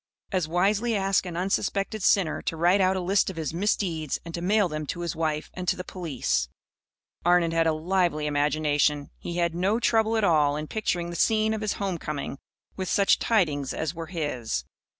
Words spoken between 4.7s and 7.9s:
to his wife and to the police. Arnon had a